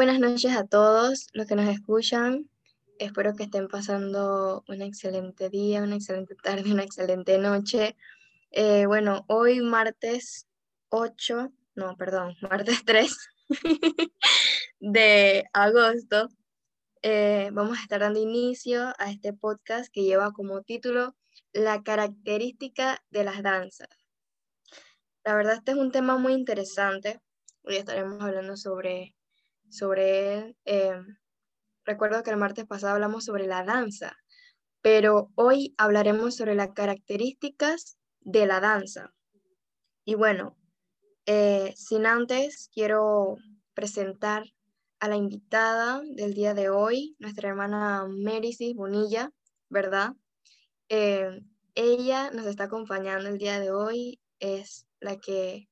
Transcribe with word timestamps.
buenas 0.00 0.18
noches 0.18 0.56
a 0.56 0.66
todos 0.66 1.26
los 1.34 1.46
que 1.46 1.56
nos 1.56 1.68
escuchan. 1.68 2.48
Espero 2.98 3.34
que 3.34 3.42
estén 3.42 3.68
pasando 3.68 4.64
un 4.66 4.80
excelente 4.80 5.50
día, 5.50 5.82
una 5.82 5.96
excelente 5.96 6.34
tarde, 6.36 6.72
una 6.72 6.84
excelente 6.84 7.36
noche. 7.36 7.98
Eh, 8.50 8.86
bueno, 8.86 9.26
hoy 9.28 9.60
martes 9.60 10.48
8, 10.88 11.52
no, 11.74 11.98
perdón, 11.98 12.34
martes 12.40 12.82
3 12.86 13.14
de 14.80 15.44
agosto, 15.52 16.30
eh, 17.02 17.50
vamos 17.52 17.78
a 17.78 17.82
estar 17.82 18.00
dando 18.00 18.20
inicio 18.20 18.94
a 18.96 19.10
este 19.10 19.34
podcast 19.34 19.92
que 19.92 20.04
lleva 20.04 20.32
como 20.32 20.62
título 20.62 21.14
La 21.52 21.82
característica 21.82 23.04
de 23.10 23.24
las 23.24 23.42
danzas. 23.42 23.90
La 25.24 25.34
verdad, 25.34 25.56
este 25.56 25.72
es 25.72 25.76
un 25.76 25.92
tema 25.92 26.16
muy 26.16 26.32
interesante. 26.32 27.20
Hoy 27.64 27.76
estaremos 27.76 28.18
hablando 28.22 28.56
sobre, 28.56 29.14
sobre. 29.70 30.56
Eh, 30.64 31.00
recuerdo 31.84 32.22
que 32.22 32.30
el 32.30 32.36
martes 32.36 32.66
pasado 32.66 32.94
hablamos 32.94 33.24
sobre 33.24 33.46
la 33.46 33.64
danza, 33.64 34.16
pero 34.82 35.30
hoy 35.34 35.74
hablaremos 35.78 36.36
sobre 36.36 36.54
las 36.54 36.72
características 36.72 37.98
de 38.20 38.46
la 38.46 38.60
danza. 38.60 39.12
Y 40.04 40.14
bueno, 40.14 40.56
eh, 41.26 41.72
sin 41.76 42.06
antes, 42.06 42.70
quiero 42.74 43.36
presentar 43.74 44.44
a 44.98 45.08
la 45.08 45.16
invitada 45.16 46.02
del 46.04 46.34
día 46.34 46.52
de 46.52 46.68
hoy, 46.68 47.16
nuestra 47.18 47.48
hermana 47.48 48.06
Mericy 48.06 48.74
Bonilla, 48.74 49.30
¿verdad? 49.70 50.12
Eh, 50.88 51.40
ella 51.74 52.30
nos 52.32 52.46
está 52.46 52.64
acompañando 52.64 53.28
el 53.28 53.38
día 53.38 53.60
de 53.60 53.70
hoy, 53.70 54.20
es 54.40 54.86
la 55.00 55.16
que 55.16 55.69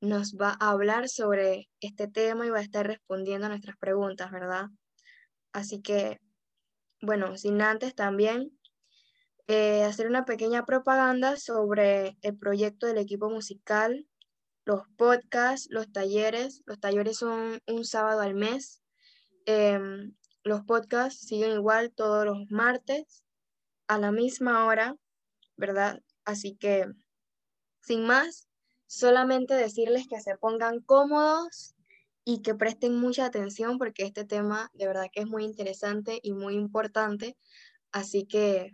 nos 0.00 0.36
va 0.36 0.56
a 0.60 0.70
hablar 0.70 1.08
sobre 1.08 1.68
este 1.80 2.08
tema 2.08 2.46
y 2.46 2.50
va 2.50 2.58
a 2.58 2.62
estar 2.62 2.86
respondiendo 2.86 3.46
a 3.46 3.50
nuestras 3.50 3.76
preguntas, 3.78 4.30
¿verdad? 4.30 4.66
Así 5.52 5.80
que, 5.80 6.20
bueno, 7.00 7.36
sin 7.36 7.60
antes 7.62 7.94
también 7.94 8.56
eh, 9.48 9.84
hacer 9.84 10.08
una 10.08 10.24
pequeña 10.24 10.64
propaganda 10.66 11.36
sobre 11.36 12.16
el 12.22 12.36
proyecto 12.36 12.86
del 12.86 12.98
equipo 12.98 13.30
musical, 13.30 14.06
los 14.64 14.82
podcasts, 14.96 15.68
los 15.70 15.90
talleres. 15.92 16.62
Los 16.66 16.80
talleres 16.80 17.18
son 17.18 17.60
un 17.68 17.84
sábado 17.84 18.20
al 18.20 18.34
mes. 18.34 18.82
Em, 19.46 20.14
los 20.42 20.62
podcasts 20.62 21.20
siguen 21.26 21.52
igual 21.52 21.92
todos 21.92 22.24
los 22.26 22.50
martes 22.50 23.24
a 23.86 23.98
la 23.98 24.10
misma 24.10 24.66
hora, 24.66 24.96
¿verdad? 25.56 26.02
Así 26.24 26.56
que, 26.56 26.86
sin 27.82 28.04
más, 28.04 28.45
solamente 28.86 29.54
decirles 29.54 30.06
que 30.08 30.20
se 30.20 30.36
pongan 30.36 30.80
cómodos 30.80 31.74
y 32.24 32.42
que 32.42 32.54
presten 32.54 32.98
mucha 32.98 33.26
atención 33.26 33.78
porque 33.78 34.04
este 34.04 34.24
tema 34.24 34.70
de 34.74 34.86
verdad 34.86 35.06
que 35.12 35.20
es 35.20 35.26
muy 35.26 35.44
interesante 35.44 36.18
y 36.22 36.32
muy 36.32 36.54
importante. 36.54 37.36
Así 37.92 38.26
que 38.26 38.72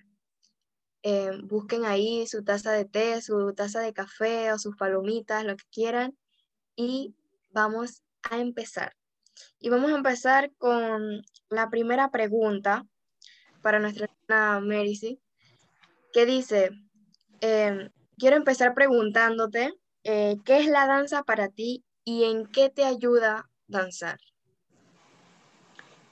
eh, 1.02 1.32
busquen 1.44 1.84
ahí 1.84 2.26
su 2.26 2.42
taza 2.44 2.72
de 2.72 2.84
té, 2.84 3.20
su 3.20 3.52
taza 3.54 3.80
de 3.80 3.92
café 3.92 4.52
o 4.52 4.58
sus 4.58 4.76
palomitas, 4.76 5.44
lo 5.44 5.56
que 5.56 5.64
quieran. 5.70 6.16
Y 6.76 7.14
vamos 7.50 8.02
a 8.22 8.40
empezar. 8.40 8.94
Y 9.58 9.68
vamos 9.68 9.92
a 9.92 9.96
empezar 9.96 10.52
con 10.58 11.22
la 11.48 11.70
primera 11.70 12.10
pregunta 12.10 12.86
para 13.62 13.78
nuestra 13.78 14.06
hermana 14.06 14.60
Mericy, 14.60 15.20
que 16.12 16.26
dice, 16.26 16.70
em, 17.40 17.90
quiero 18.18 18.36
empezar 18.36 18.74
preguntándote 18.74 19.74
eh, 20.04 20.38
¿qué 20.44 20.58
es 20.60 20.66
la 20.66 20.86
danza 20.86 21.22
para 21.22 21.48
ti 21.48 21.84
y 22.04 22.24
en 22.24 22.46
qué 22.46 22.70
te 22.70 22.84
ayuda 22.84 23.48
danzar? 23.66 24.18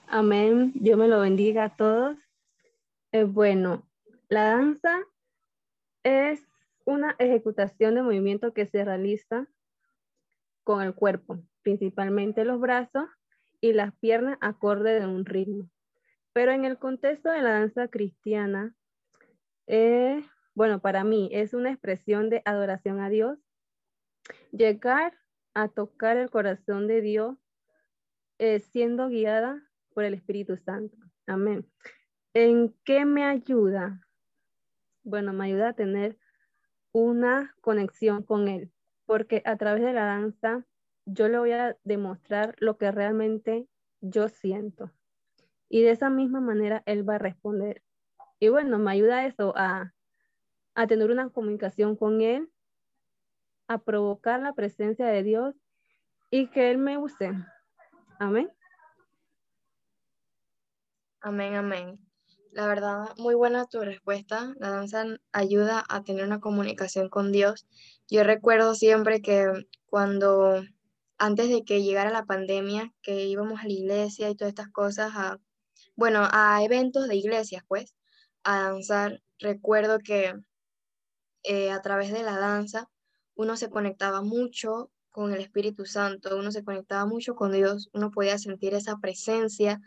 Amén. 0.07 0.71
Dios 0.75 0.97
me 0.97 1.07
lo 1.07 1.21
bendiga 1.21 1.65
a 1.65 1.75
todos. 1.75 2.17
Eh, 3.11 3.23
bueno, 3.23 3.87
la 4.29 4.43
danza 4.43 4.99
es 6.03 6.41
una 6.85 7.15
ejecutación 7.19 7.95
de 7.95 8.01
movimiento 8.01 8.53
que 8.53 8.65
se 8.65 8.83
realiza 8.83 9.47
con 10.63 10.81
el 10.81 10.93
cuerpo, 10.93 11.39
principalmente 11.61 12.45
los 12.45 12.59
brazos 12.59 13.05
y 13.59 13.73
las 13.73 13.93
piernas 13.95 14.37
acorde 14.41 14.99
de 14.99 15.07
un 15.07 15.25
ritmo. 15.25 15.69
Pero 16.33 16.51
en 16.51 16.65
el 16.65 16.77
contexto 16.77 17.29
de 17.29 17.41
la 17.41 17.51
danza 17.51 17.87
cristiana, 17.87 18.75
eh, 19.67 20.23
bueno, 20.53 20.79
para 20.79 21.03
mí 21.03 21.29
es 21.31 21.53
una 21.53 21.71
expresión 21.71 22.29
de 22.29 22.41
adoración 22.45 22.99
a 22.99 23.09
Dios 23.09 23.37
llegar 24.51 25.17
a 25.53 25.67
tocar 25.67 26.17
el 26.17 26.29
corazón 26.29 26.87
de 26.87 27.01
Dios 27.01 27.37
eh, 28.37 28.59
siendo 28.59 29.09
guiada 29.09 29.61
por 29.93 30.03
el 30.03 30.13
Espíritu 30.13 30.57
Santo. 30.57 30.97
Amén. 31.27 31.69
¿En 32.33 32.73
qué 32.83 33.05
me 33.05 33.23
ayuda? 33.23 34.07
Bueno, 35.03 35.33
me 35.33 35.45
ayuda 35.45 35.69
a 35.69 35.73
tener 35.73 36.17
una 36.91 37.55
conexión 37.61 38.23
con 38.23 38.47
Él, 38.47 38.71
porque 39.05 39.41
a 39.45 39.57
través 39.57 39.83
de 39.83 39.93
la 39.93 40.05
danza 40.05 40.65
yo 41.05 41.27
le 41.27 41.37
voy 41.39 41.51
a 41.51 41.77
demostrar 41.83 42.55
lo 42.59 42.77
que 42.77 42.91
realmente 42.91 43.67
yo 44.01 44.29
siento. 44.29 44.91
Y 45.69 45.81
de 45.81 45.91
esa 45.91 46.09
misma 46.09 46.41
manera 46.41 46.83
Él 46.85 47.07
va 47.07 47.15
a 47.15 47.19
responder. 47.19 47.83
Y 48.39 48.49
bueno, 48.49 48.79
me 48.79 48.91
ayuda 48.91 49.25
eso 49.25 49.53
a, 49.55 49.93
a 50.75 50.87
tener 50.87 51.11
una 51.11 51.29
comunicación 51.29 51.95
con 51.95 52.21
Él 52.21 52.50
a 53.71 53.77
provocar 53.77 54.41
la 54.41 54.53
presencia 54.53 55.07
de 55.07 55.23
Dios 55.23 55.55
y 56.29 56.47
que 56.47 56.71
Él 56.71 56.77
me 56.77 56.97
use. 56.97 57.31
Amén. 58.19 58.51
Amén, 61.21 61.55
amén. 61.55 61.99
La 62.51 62.67
verdad, 62.67 63.15
muy 63.17 63.33
buena 63.33 63.67
tu 63.67 63.79
respuesta. 63.79 64.53
La 64.59 64.71
danza 64.71 65.05
ayuda 65.31 65.85
a 65.87 66.03
tener 66.03 66.25
una 66.25 66.41
comunicación 66.41 67.07
con 67.07 67.31
Dios. 67.31 67.65
Yo 68.09 68.25
recuerdo 68.25 68.75
siempre 68.75 69.21
que 69.21 69.47
cuando, 69.85 70.61
antes 71.17 71.47
de 71.47 71.63
que 71.63 71.81
llegara 71.81 72.11
la 72.11 72.25
pandemia, 72.25 72.93
que 73.01 73.23
íbamos 73.23 73.61
a 73.61 73.67
la 73.67 73.73
iglesia 73.73 74.29
y 74.29 74.35
todas 74.35 74.49
estas 74.49 74.69
cosas, 74.69 75.13
a, 75.15 75.37
bueno, 75.95 76.27
a 76.29 76.61
eventos 76.61 77.07
de 77.07 77.15
iglesias, 77.15 77.63
pues, 77.69 77.95
a 78.43 78.63
danzar, 78.63 79.21
recuerdo 79.39 79.99
que 79.99 80.33
eh, 81.43 81.71
a 81.71 81.81
través 81.81 82.11
de 82.11 82.23
la 82.23 82.37
danza 82.37 82.90
uno 83.41 83.57
se 83.57 83.69
conectaba 83.71 84.21
mucho 84.21 84.91
con 85.09 85.33
el 85.33 85.41
Espíritu 85.41 85.85
Santo, 85.85 86.37
uno 86.37 86.51
se 86.51 86.63
conectaba 86.63 87.05
mucho 87.07 87.33
con 87.33 87.51
Dios, 87.51 87.89
uno 87.91 88.11
podía 88.11 88.37
sentir 88.37 88.75
esa 88.75 88.97
presencia, 88.97 89.81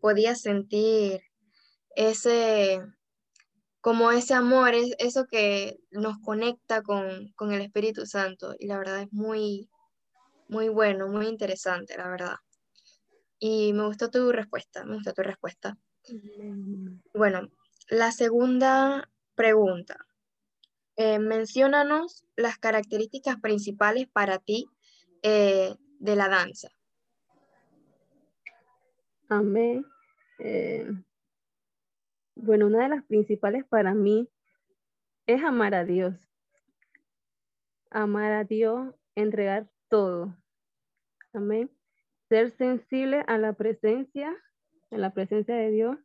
podía 0.00 0.36
sentir 0.36 1.20
ese, 1.96 2.80
como 3.80 4.12
ese 4.12 4.34
amor, 4.34 4.74
es 4.74 4.94
eso 4.98 5.26
que 5.26 5.80
nos 5.90 6.18
conecta 6.20 6.82
con, 6.82 7.32
con 7.34 7.52
el 7.52 7.62
Espíritu 7.62 8.06
Santo. 8.06 8.54
Y 8.58 8.68
la 8.68 8.78
verdad 8.78 9.02
es 9.02 9.12
muy, 9.12 9.68
muy 10.48 10.68
bueno, 10.68 11.08
muy 11.08 11.26
interesante, 11.26 11.96
la 11.96 12.08
verdad. 12.08 12.36
Y 13.40 13.72
me 13.72 13.86
gustó 13.86 14.08
tu 14.08 14.30
respuesta, 14.30 14.84
me 14.84 14.94
gustó 14.94 15.12
tu 15.12 15.22
respuesta. 15.22 15.76
Bueno, 17.12 17.48
la 17.88 18.12
segunda 18.12 19.10
pregunta. 19.34 20.06
Eh, 21.02 21.18
menciónanos 21.18 22.26
las 22.36 22.58
características 22.58 23.40
principales 23.40 24.06
para 24.12 24.36
ti 24.36 24.66
eh, 25.22 25.74
de 25.98 26.14
la 26.14 26.28
danza. 26.28 26.68
Amén. 29.30 29.86
Eh, 30.40 30.92
bueno, 32.34 32.66
una 32.66 32.82
de 32.82 32.90
las 32.90 33.04
principales 33.06 33.64
para 33.64 33.94
mí 33.94 34.28
es 35.24 35.42
amar 35.42 35.74
a 35.74 35.86
Dios. 35.86 36.14
Amar 37.88 38.32
a 38.32 38.44
Dios, 38.44 38.94
entregar 39.14 39.70
todo. 39.88 40.36
Amén. 41.32 41.70
Ser 42.28 42.50
sensible 42.50 43.24
a 43.26 43.38
la 43.38 43.54
presencia, 43.54 44.36
a 44.90 44.98
la 44.98 45.14
presencia 45.14 45.54
de 45.54 45.70
Dios. 45.70 45.98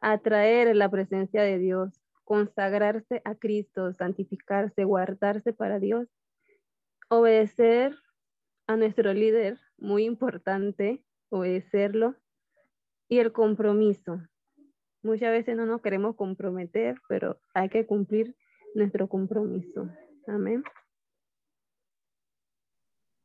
atraer 0.00 0.74
la 0.74 0.90
presencia 0.90 1.42
de 1.42 1.58
Dios 1.58 2.01
consagrarse 2.32 3.20
a 3.26 3.34
Cristo, 3.34 3.92
santificarse, 3.92 4.84
guardarse 4.84 5.52
para 5.52 5.78
Dios, 5.78 6.08
obedecer 7.10 7.94
a 8.66 8.74
nuestro 8.76 9.12
líder, 9.12 9.60
muy 9.76 10.04
importante, 10.04 11.04
obedecerlo, 11.28 12.16
y 13.06 13.18
el 13.18 13.32
compromiso. 13.32 14.18
Muchas 15.02 15.30
veces 15.30 15.58
no 15.58 15.66
nos 15.66 15.82
queremos 15.82 16.16
comprometer, 16.16 16.96
pero 17.06 17.38
hay 17.52 17.68
que 17.68 17.84
cumplir 17.84 18.34
nuestro 18.74 19.10
compromiso. 19.10 19.90
Amén. 20.26 20.64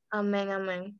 Amén, 0.09 0.49
amén. 0.49 0.99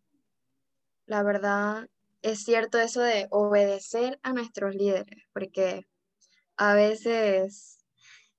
La 1.07 1.23
verdad, 1.23 1.89
es 2.21 2.45
cierto 2.45 2.77
eso 2.77 3.01
de 3.01 3.27
obedecer 3.31 4.17
a 4.23 4.31
nuestros 4.31 4.75
líderes, 4.75 5.25
porque 5.33 5.85
a 6.55 6.73
veces 6.73 7.76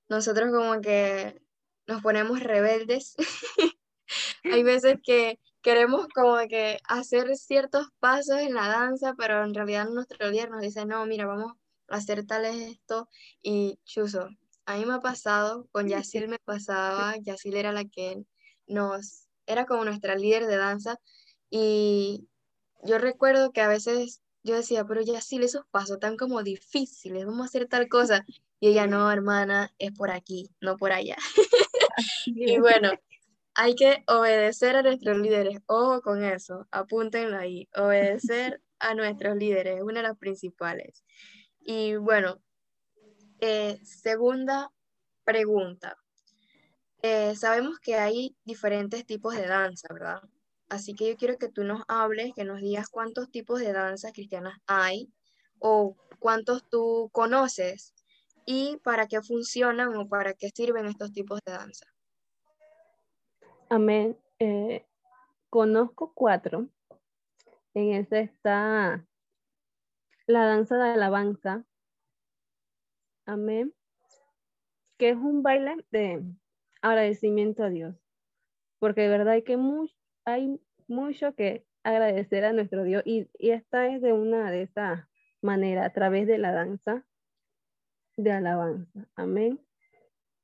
nosotros 0.09 0.51
como 0.51 0.81
que 0.81 1.41
nos 1.87 2.01
ponemos 2.01 2.39
rebeldes. 2.39 3.15
Hay 4.43 4.63
veces 4.63 4.97
que 5.03 5.39
queremos 5.61 6.07
como 6.13 6.37
que 6.47 6.79
hacer 6.85 7.35
ciertos 7.35 7.87
pasos 7.99 8.39
en 8.39 8.53
la 8.53 8.67
danza, 8.67 9.13
pero 9.17 9.43
en 9.43 9.53
realidad 9.53 9.87
nuestro 9.89 10.29
líder 10.29 10.49
nos 10.51 10.61
dice, 10.61 10.85
no, 10.85 11.05
mira, 11.05 11.25
vamos 11.25 11.53
a 11.89 11.97
hacer 11.97 12.25
tal 12.25 12.45
esto 12.45 13.09
y 13.41 13.79
chuzo. 13.85 14.29
A 14.65 14.77
mí 14.77 14.85
me 14.85 14.93
ha 14.93 14.99
pasado, 14.99 15.67
con 15.71 15.87
Yacil 15.87 16.27
me 16.27 16.39
pasaba, 16.39 17.15
Yacil 17.17 17.55
era 17.55 17.71
la 17.71 17.85
que 17.85 18.23
nos, 18.67 19.27
era 19.45 19.65
como 19.65 19.83
nuestra 19.83 20.15
líder 20.15 20.45
de 20.45 20.57
danza 20.57 20.99
y 21.49 22.27
yo 22.83 22.97
recuerdo 22.97 23.51
que 23.51 23.61
a 23.61 23.67
veces 23.67 24.21
yo 24.43 24.55
decía, 24.55 24.85
pero 24.85 25.01
Yacil, 25.01 25.43
esos 25.43 25.65
pasos 25.71 25.99
tan 25.99 26.17
como 26.17 26.43
difíciles, 26.43 27.25
vamos 27.25 27.41
a 27.41 27.45
hacer 27.45 27.67
tal 27.67 27.87
cosa. 27.89 28.25
Y 28.59 28.69
ella, 28.69 28.87
no, 28.87 29.11
hermana, 29.11 29.73
es 29.79 29.91
por 29.91 30.11
aquí, 30.11 30.49
no 30.61 30.77
por 30.77 30.91
allá. 30.91 31.17
y 32.25 32.59
bueno, 32.59 32.91
hay 33.53 33.75
que 33.75 34.03
obedecer 34.07 34.75
a 34.75 34.83
nuestros 34.83 35.17
líderes. 35.17 35.59
Ojo 35.65 36.01
con 36.01 36.23
eso, 36.23 36.67
apúntenlo 36.71 37.37
ahí. 37.37 37.67
Obedecer 37.75 38.61
a 38.79 38.93
nuestros 38.95 39.35
líderes 39.35 39.77
es 39.77 39.83
una 39.83 40.01
de 40.01 40.07
las 40.07 40.17
principales. 40.17 41.03
Y 41.59 41.95
bueno, 41.95 42.41
eh, 43.39 43.79
segunda 43.83 44.71
pregunta. 45.23 45.97
Eh, 47.01 47.35
sabemos 47.35 47.79
que 47.79 47.95
hay 47.95 48.35
diferentes 48.43 49.05
tipos 49.05 49.35
de 49.35 49.47
danza, 49.47 49.87
¿verdad? 49.93 50.21
Así 50.69 50.93
que 50.93 51.09
yo 51.09 51.17
quiero 51.17 51.37
que 51.37 51.49
tú 51.49 51.63
nos 51.63 51.81
hables, 51.87 52.33
que 52.35 52.43
nos 52.43 52.61
digas 52.61 52.89
cuántos 52.89 53.31
tipos 53.31 53.59
de 53.59 53.73
danzas 53.73 54.13
cristianas 54.13 54.59
hay 54.67 55.11
o 55.57 55.97
cuántos 56.19 56.67
tú 56.69 57.09
conoces 57.11 57.95
y 58.45 58.77
para 58.83 59.07
qué 59.07 59.21
funcionan 59.21 59.95
o 59.95 60.07
para 60.07 60.33
qué 60.33 60.49
sirven 60.49 60.85
estos 60.85 61.11
tipos 61.11 61.39
de 61.45 61.53
danza. 61.53 61.85
Amén. 63.69 64.17
Eh, 64.39 64.85
conozco 65.49 66.13
cuatro. 66.13 66.69
En 67.73 67.93
esa 67.93 68.19
está 68.19 69.07
la 70.27 70.45
danza 70.45 70.77
de 70.77 70.89
alabanza. 70.89 71.65
Amén. 73.25 73.73
Que 74.97 75.09
es 75.09 75.17
un 75.17 75.43
baile 75.43 75.75
de 75.91 76.23
agradecimiento 76.81 77.63
a 77.63 77.69
Dios. 77.69 77.95
Porque 78.79 79.01
de 79.01 79.09
verdad 79.09 79.33
hay, 79.33 79.43
que 79.43 79.57
hay 80.25 80.59
mucho 80.87 81.35
que 81.35 81.65
agradecer 81.83 82.45
a 82.45 82.53
nuestro 82.53 82.83
Dios. 82.83 83.03
Y, 83.05 83.29
esta 83.39 83.87
es 83.87 84.01
de 84.01 84.13
una 84.13 84.51
de 84.51 84.63
esas 84.63 85.07
maneras, 85.41 85.85
a 85.85 85.93
través 85.93 86.27
de 86.27 86.37
la 86.37 86.51
danza 86.51 87.05
de 88.17 88.31
alabanza. 88.31 89.07
Amén. 89.15 89.59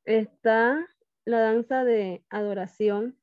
Está 0.06 0.88
la 1.25 1.39
danza 1.39 1.83
de 1.83 2.24
adoración. 2.30 3.18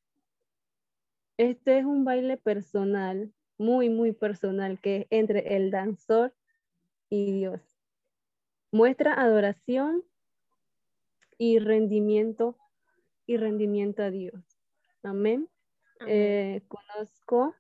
Este 1.39 1.79
es 1.79 1.85
un 1.85 2.05
baile 2.05 2.37
personal, 2.37 3.33
muy, 3.57 3.89
muy 3.89 4.13
personal, 4.13 4.81
que 4.81 4.97
es 4.97 5.07
entre 5.11 5.57
el 5.57 5.71
danzor 5.71 6.35
y 7.09 7.33
Dios. 7.33 7.61
Muestra 8.71 9.15
adoración 9.15 10.05
y 11.39 11.59
rendimiento 11.59 12.57
y 13.27 13.37
rendimiento 13.37 14.03
a 14.03 14.11
Dios. 14.11 14.43
Amén. 15.03 15.49
Eh, 16.07 16.63
conozco 16.69 17.55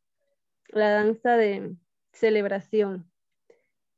la 0.68 0.90
danza 0.90 1.36
de 1.36 1.76
celebración. 2.12 3.10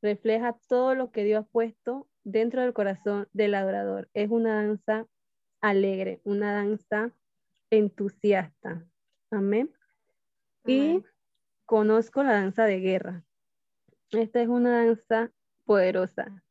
Refleja 0.02 0.56
todo 0.69 0.94
lo 0.94 1.11
que 1.11 1.25
Dios 1.25 1.44
ha 1.44 1.49
puesto 1.49 2.08
dentro 2.25 2.62
del 2.62 2.73
corazón 2.73 3.29
del 3.32 3.55
adorador. 3.55 4.08
Es 4.14 4.31
una 4.31 4.62
danza 4.62 5.06
alegre, 5.61 6.20
una 6.25 6.52
danza 6.52 7.12
entusiasta. 7.70 8.87
Amén. 9.31 9.73
Y 10.67 11.02
conozco 11.64 12.23
la 12.23 12.32
danza 12.32 12.64
de 12.64 12.81
guerra. 12.81 13.25
Esta 14.11 14.41
es 14.41 14.49
una 14.49 14.85
danza 14.85 15.32
poderosa. 15.64 16.43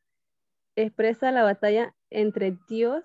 Expresa 0.75 1.31
la 1.31 1.43
batalla 1.43 1.95
entre 2.09 2.57
Dios 2.67 3.03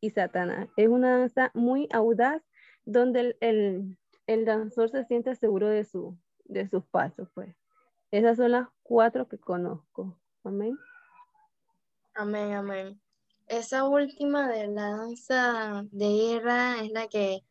y 0.00 0.10
Satanás. 0.10 0.68
Es 0.76 0.88
una 0.88 1.18
danza 1.18 1.50
muy 1.54 1.88
audaz 1.92 2.42
donde 2.88 3.36
el, 3.40 4.44
danzor 4.46 4.88
se 4.88 5.04
siente 5.04 5.34
seguro 5.34 5.68
de, 5.68 5.84
su, 5.84 6.16
de 6.44 6.66
sus 6.68 6.84
pasos. 6.86 7.28
Pues. 7.34 7.54
Esas 8.10 8.38
son 8.38 8.52
las 8.52 8.68
cuatro 8.82 9.28
que 9.28 9.38
conozco. 9.38 10.18
Amén. 10.42 10.78
Amén, 12.14 12.52
amén. 12.52 13.00
Esa 13.46 13.84
última 13.84 14.48
de 14.48 14.68
la 14.68 14.90
danza 14.90 15.84
de 15.90 16.08
guerra 16.08 16.82
es 16.82 16.90
la 16.90 17.08
que, 17.08 17.44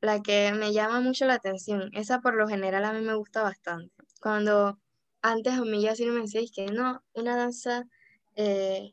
la 0.00 0.20
que 0.22 0.52
me 0.52 0.72
llama 0.72 1.00
mucho 1.00 1.24
la 1.26 1.34
atención. 1.34 1.90
Esa 1.94 2.20
por 2.20 2.34
lo 2.34 2.48
general 2.48 2.84
a 2.84 2.92
mí 2.92 3.00
me 3.00 3.14
gusta 3.14 3.42
bastante. 3.42 3.94
Cuando 4.20 4.78
antes 5.22 5.54
a 5.54 5.62
mí 5.62 5.82
ya 5.82 5.94
sí 5.94 6.04
me 6.06 6.22
decís 6.22 6.50
que 6.52 6.66
no, 6.66 7.02
una 7.14 7.36
danza 7.36 7.86
eh, 8.34 8.92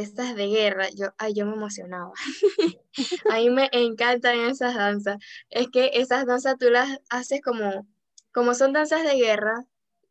estas 0.00 0.34
de 0.34 0.48
guerra, 0.48 0.88
yo, 0.90 1.08
ay, 1.18 1.34
yo 1.34 1.46
me 1.46 1.54
emocionaba. 1.54 2.12
a 3.30 3.36
mí 3.36 3.50
me 3.50 3.68
encantan 3.72 4.38
esas 4.40 4.74
danzas. 4.74 5.18
Es 5.50 5.68
que 5.68 5.90
esas 5.94 6.26
danzas 6.26 6.56
tú 6.58 6.70
las 6.70 6.98
haces 7.10 7.40
como, 7.42 7.86
como 8.32 8.54
son 8.54 8.72
danzas 8.72 9.04
de 9.04 9.16
guerra, 9.16 9.64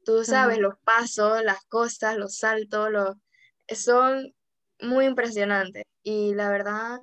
tú 0.05 0.23
sabes 0.23 0.59
los 0.59 0.75
pasos, 0.83 1.43
las 1.43 1.63
cosas, 1.65 2.17
los 2.17 2.37
saltos, 2.37 2.91
los, 2.91 3.15
son 3.69 4.33
muy 4.79 5.05
impresionantes 5.05 5.83
y 6.03 6.33
la 6.33 6.49
verdad 6.49 6.99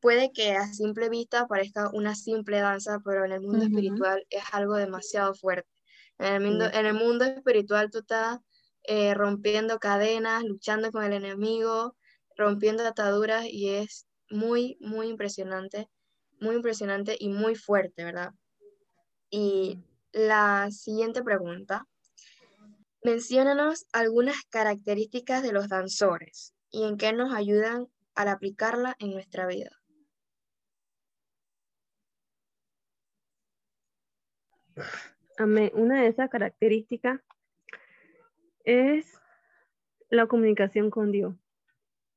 puede 0.00 0.32
que 0.32 0.52
a 0.52 0.66
simple 0.66 1.08
vista 1.08 1.46
parezca 1.46 1.88
una 1.92 2.14
simple 2.14 2.58
danza, 2.58 3.00
pero 3.04 3.24
en 3.24 3.32
el 3.32 3.40
mundo 3.40 3.64
espiritual 3.64 4.26
es 4.30 4.42
algo 4.52 4.74
demasiado 4.74 5.34
fuerte. 5.34 5.68
En 6.18 6.34
el 6.34 6.40
mundo, 6.42 6.66
en 6.72 6.86
el 6.86 6.94
mundo 6.94 7.24
espiritual 7.24 7.90
tú 7.90 7.98
estás 8.00 8.40
eh, 8.82 9.14
rompiendo 9.14 9.78
cadenas, 9.78 10.42
luchando 10.42 10.90
con 10.90 11.04
el 11.04 11.12
enemigo, 11.12 11.96
rompiendo 12.36 12.86
ataduras 12.86 13.46
y 13.46 13.70
es 13.70 14.06
muy, 14.30 14.76
muy 14.80 15.08
impresionante, 15.08 15.88
muy 16.40 16.56
impresionante 16.56 17.16
y 17.18 17.28
muy 17.28 17.54
fuerte, 17.54 18.04
¿verdad? 18.04 18.30
Y 19.30 19.78
la 20.12 20.70
siguiente 20.70 21.22
pregunta, 21.22 21.86
menciónanos 23.02 23.86
algunas 23.92 24.36
características 24.50 25.42
de 25.42 25.52
los 25.52 25.68
danzores 25.68 26.54
y 26.70 26.84
en 26.84 26.96
qué 26.96 27.12
nos 27.12 27.34
ayudan 27.34 27.88
al 28.14 28.28
aplicarla 28.28 28.94
en 28.98 29.12
nuestra 29.12 29.46
vida. 29.46 29.70
Una 35.38 36.02
de 36.02 36.08
esas 36.08 36.30
características 36.30 37.20
es 38.64 39.18
la 40.08 40.26
comunicación 40.26 40.90
con 40.90 41.10
Dios. 41.10 41.34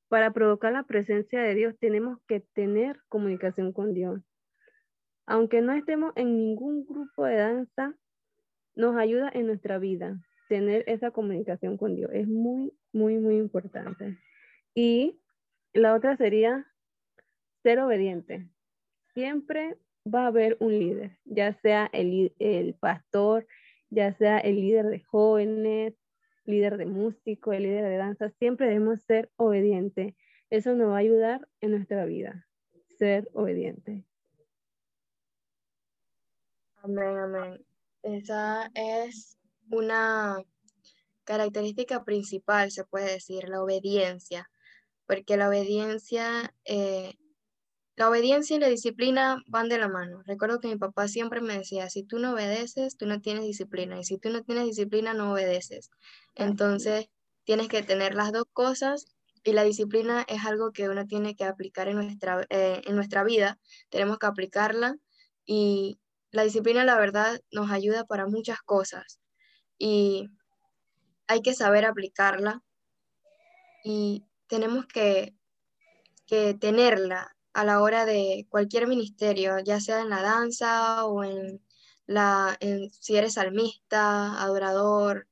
Para 0.08 0.32
provocar 0.32 0.72
la 0.74 0.84
presencia 0.84 1.42
de 1.42 1.56
Dios 1.56 1.76
tenemos 1.80 2.20
que 2.28 2.40
tener 2.40 3.00
comunicación 3.10 3.74
con 3.74 3.94
Dios. 3.94 4.22
Aunque 5.26 5.62
no 5.62 5.74
estemos 5.74 6.14
en 6.16 6.38
ningún 6.38 6.86
grupo 6.86 7.26
de 7.26 7.36
danza, 7.36 7.96
nos 8.76 8.96
ayuda 8.98 9.32
en 9.34 9.48
nuestra 9.48 9.80
vida 9.80 10.20
tener 10.48 10.84
esa 10.88 11.12
comunicación 11.12 11.78
con 11.78 11.96
Dios. 11.96 12.12
Es 12.14 12.28
muy, 12.28 12.72
muy, 12.94 13.18
muy 13.18 13.38
importante. 13.38 14.18
Y 14.76 15.20
la 15.74 15.96
otra 15.96 16.16
sería 16.18 16.68
ser 17.64 17.80
obediente. 17.80 18.48
Siempre 19.14 19.78
va 20.06 20.26
a 20.26 20.28
haber 20.28 20.58
un 20.60 20.78
líder, 20.78 21.18
ya 21.26 21.54
sea 21.62 21.90
el, 21.92 22.34
el 22.38 22.76
pastor, 22.76 23.48
ya 23.90 24.14
sea 24.18 24.38
el 24.38 24.58
líder 24.58 24.86
de 24.86 25.00
jóvenes, 25.00 25.94
líder 26.46 26.78
de 26.78 26.86
músico, 26.86 27.54
el 27.54 27.64
líder 27.64 27.86
de 27.86 27.98
danza, 27.98 28.30
siempre 28.40 28.68
debemos 28.68 29.02
ser 29.02 29.30
obedientes. 29.36 30.16
Eso 30.50 30.74
nos 30.76 30.90
va 30.90 30.96
a 30.96 31.00
ayudar 31.00 31.48
en 31.62 31.72
nuestra 31.72 32.06
vida, 32.06 32.48
ser 32.98 33.30
obediente. 33.34 34.04
Amén, 36.78 37.18
amén. 37.18 37.66
Esa 38.04 38.70
es 38.76 39.38
una 39.72 40.38
característica 41.24 42.04
principal, 42.04 42.72
se 42.72 42.86
puede 42.86 43.12
decir, 43.14 43.50
la 43.50 43.64
obediencia 43.64 44.48
porque 45.06 45.38
la 45.38 45.50
obediencia, 45.50 46.54
eh, 46.66 47.14
la 47.96 48.10
obediencia 48.10 48.58
y 48.58 48.60
la 48.60 48.68
disciplina 48.68 49.38
van 49.48 49.70
de 49.70 49.78
la 49.78 49.88
mano. 49.88 50.22
Recuerdo 50.26 50.60
que 50.60 50.68
mi 50.68 50.78
papá 50.78 51.08
siempre 51.08 51.42
me 51.42 51.58
decía, 51.58 51.90
si 51.90 52.04
tú 52.04 52.20
no 52.20 52.34
obedeces, 52.34 52.98
tú 52.98 53.06
no 53.06 53.22
tienes 53.22 53.46
disciplina, 53.46 54.00
y 54.00 54.04
si 54.04 54.18
tú 54.18 54.30
no 54.30 54.44
tienes 54.44 54.66
disciplina, 54.66 55.14
no 55.14 55.32
obedeces. 55.32 55.90
Entonces, 56.36 57.10
tienes 57.44 57.68
que 57.68 57.84
tener 57.84 58.16
las 58.16 58.32
dos 58.32 58.46
cosas 58.54 59.06
y 59.44 59.54
la 59.54 59.64
disciplina 59.64 60.26
es 60.28 60.46
algo 60.46 60.72
que 60.72 60.90
uno 60.90 61.06
tiene 61.06 61.36
que 61.36 61.46
aplicar 61.46 61.88
en 61.88 61.98
nuestra, 61.98 62.46
eh, 62.50 62.82
en 62.86 62.96
nuestra 62.96 63.24
vida, 63.24 63.60
tenemos 63.90 64.18
que 64.18 64.26
aplicarla 64.26 64.98
y 65.46 66.00
la 66.32 66.44
disciplina, 66.44 66.84
la 66.84 66.98
verdad, 66.98 67.40
nos 67.52 67.72
ayuda 67.72 68.06
para 68.06 68.28
muchas 68.28 68.62
cosas 68.62 69.20
y 69.78 70.30
hay 71.28 71.42
que 71.42 71.54
saber 71.54 71.86
aplicarla 71.86 72.62
y 73.84 74.26
tenemos 74.48 74.86
que, 74.88 75.36
tenerla 76.60 77.38
a 77.54 77.64
la 77.64 77.82
hora 77.82 78.04
de 78.06 78.48
cualquier 78.50 78.88
ministerio, 78.88 79.60
ya 79.60 79.80
sea 79.80 80.02
en 80.02 80.10
la 80.10 80.24
danza 80.24 81.06
o 81.06 81.24
en 81.24 81.62
la, 82.08 82.58
si 83.00 83.16
eres 83.16 83.36
salmista, 83.36 84.42
adorador, 84.42 85.28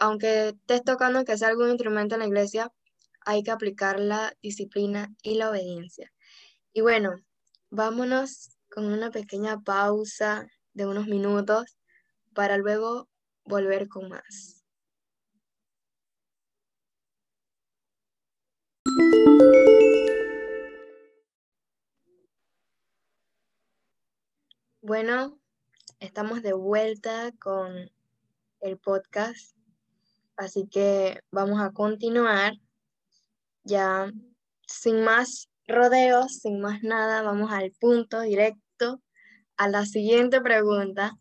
aunque 0.00 0.48
estés 0.48 0.82
tocando 0.84 1.24
que 1.24 1.36
sea 1.36 1.48
algún 1.48 1.70
instrumento 1.70 2.14
en 2.14 2.20
la 2.20 2.26
iglesia, 2.26 2.72
hay 3.24 3.42
que 3.42 3.50
aplicar 3.50 4.00
la 4.00 4.34
disciplina 4.42 5.14
y 5.22 5.34
la 5.36 5.50
obediencia. 5.50 6.12
Y 6.72 6.80
bueno, 6.82 7.14
vámonos 7.70 8.56
con 8.70 8.86
una 8.86 9.10
pequeña 9.10 9.60
pausa 9.60 10.46
de 10.72 10.86
unos 10.86 11.06
minutos 11.06 11.76
para 12.34 12.58
luego 12.58 13.08
volver 13.44 13.88
con 13.88 14.08
más. 14.08 14.64
Bueno, 24.82 25.40
estamos 25.98 26.42
de 26.42 26.52
vuelta 26.52 27.32
con 27.40 27.90
el 28.60 28.78
podcast, 28.78 29.56
así 30.36 30.66
que 30.68 31.20
vamos 31.30 31.60
a 31.60 31.72
continuar 31.72 32.54
ya 33.64 34.10
sin 34.66 35.02
más 35.04 35.48
rodeos, 35.66 36.38
sin 36.40 36.60
más 36.60 36.82
nada, 36.82 37.22
vamos 37.22 37.50
al 37.52 37.72
punto 37.72 38.20
directo, 38.20 39.02
a 39.56 39.68
la 39.68 39.86
siguiente 39.86 40.40
pregunta. 40.40 41.16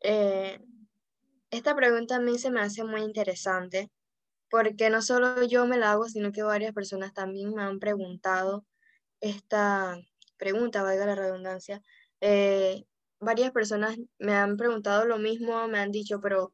Eh, 0.00 0.60
esta 1.50 1.74
pregunta 1.74 2.16
a 2.16 2.20
mí 2.20 2.38
se 2.38 2.50
me 2.50 2.60
hace 2.60 2.84
muy 2.84 3.02
interesante 3.02 3.90
porque 4.50 4.90
no 4.90 5.02
solo 5.02 5.42
yo 5.44 5.66
me 5.66 5.78
la 5.78 5.92
hago, 5.92 6.08
sino 6.08 6.30
que 6.30 6.42
varias 6.42 6.72
personas 6.72 7.12
también 7.12 7.54
me 7.54 7.62
han 7.62 7.80
preguntado 7.80 8.64
esta 9.20 9.96
pregunta, 10.36 10.82
valga 10.82 11.06
la 11.06 11.14
redundancia. 11.14 11.82
Eh, 12.20 12.84
varias 13.18 13.50
personas 13.52 13.96
me 14.18 14.34
han 14.34 14.56
preguntado 14.56 15.06
lo 15.06 15.18
mismo, 15.18 15.66
me 15.68 15.78
han 15.78 15.90
dicho, 15.90 16.20
pero 16.20 16.52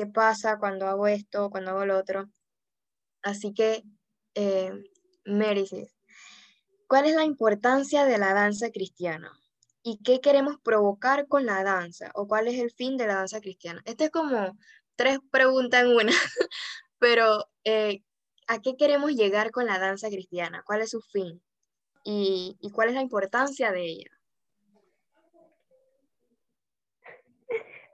¿qué 0.00 0.06
pasa 0.06 0.58
cuando 0.58 0.86
hago 0.86 1.06
esto, 1.08 1.50
cuando 1.50 1.72
hago 1.72 1.84
lo 1.84 1.98
otro? 1.98 2.30
Así 3.22 3.52
que, 3.52 3.82
eh, 4.34 4.72
¿cuál 6.88 7.04
es 7.04 7.14
la 7.14 7.24
importancia 7.24 8.06
de 8.06 8.16
la 8.16 8.32
danza 8.32 8.70
cristiana? 8.70 9.30
¿Y 9.82 9.98
qué 10.02 10.20
queremos 10.20 10.56
provocar 10.62 11.28
con 11.28 11.44
la 11.44 11.62
danza? 11.64 12.10
¿O 12.14 12.26
cuál 12.26 12.48
es 12.48 12.58
el 12.58 12.70
fin 12.70 12.96
de 12.96 13.08
la 13.08 13.16
danza 13.16 13.42
cristiana? 13.42 13.82
Este 13.84 14.04
es 14.04 14.10
como 14.10 14.56
tres 14.96 15.18
preguntas 15.30 15.82
en 15.82 15.88
una, 15.88 16.12
pero 16.98 17.50
eh, 17.64 18.02
¿a 18.46 18.60
qué 18.60 18.76
queremos 18.78 19.10
llegar 19.12 19.50
con 19.50 19.66
la 19.66 19.78
danza 19.78 20.08
cristiana? 20.08 20.62
¿Cuál 20.64 20.80
es 20.80 20.90
su 20.90 21.02
fin? 21.02 21.42
¿Y, 22.04 22.56
y 22.58 22.70
cuál 22.70 22.88
es 22.88 22.94
la 22.94 23.02
importancia 23.02 23.70
de 23.70 23.84
ella? 23.84 24.10